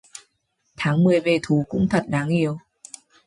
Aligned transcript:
Tháng 0.77 1.03
mười 1.03 1.19
về 1.19 1.39
thu 1.43 1.65
cũng 1.69 1.87
thật 1.89 2.05
đáng 2.07 2.27
yêu 2.29 2.57